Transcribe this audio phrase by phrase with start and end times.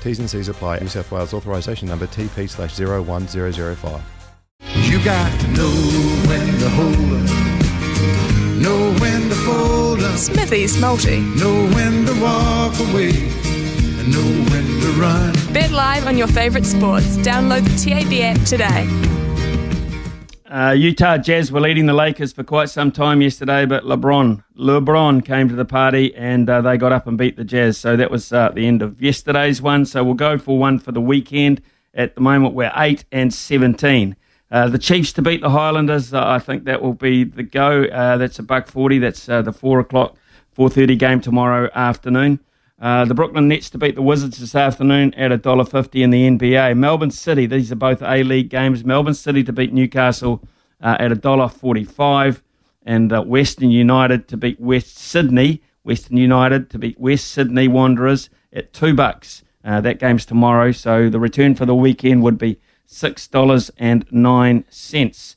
[0.00, 0.78] T's and C's apply.
[0.78, 4.02] New South Wales authorisation number TP slash 01005.
[4.74, 5.70] You got to know
[6.28, 11.20] when to hold 'em, know when to fold 'em, Smithy's Multi.
[11.20, 15.32] know when to walk away, and know when to run.
[15.52, 17.16] Bet live on your favourite sports.
[17.18, 18.86] Download the TAB app today.
[20.50, 25.24] Uh, Utah Jazz were leading the Lakers for quite some time yesterday, but LeBron LeBron
[25.24, 27.78] came to the party and uh, they got up and beat the Jazz.
[27.78, 29.86] So that was uh, the end of yesterday's one.
[29.86, 31.62] So we'll go for one for the weekend.
[31.94, 34.16] At the moment, we're eight and seventeen.
[34.50, 36.12] Uh, the Chiefs to beat the Highlanders.
[36.12, 37.84] Uh, I think that will be the go.
[37.84, 38.98] Uh, that's a buck forty.
[38.98, 40.16] That's the four o'clock,
[40.50, 42.40] four thirty game tomorrow afternoon.
[42.80, 46.76] Uh, the Brooklyn Nets to beat the Wizards this afternoon at $1.50 in the NBA.
[46.76, 48.84] Melbourne City, these are both A League games.
[48.84, 50.42] Melbourne City to beat Newcastle
[50.80, 52.40] uh, at $1.45.
[52.82, 55.60] And uh, Western United to beat West Sydney.
[55.82, 59.44] Western United to beat West Sydney Wanderers at 2 bucks.
[59.62, 60.72] Uh, that game's tomorrow.
[60.72, 62.58] So the return for the weekend would be
[62.88, 65.36] $6.09.